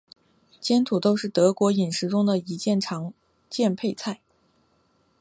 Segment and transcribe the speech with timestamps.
[0.59, 3.13] 煎土豆是德国饮食中一道常
[3.51, 4.19] 见的配菜。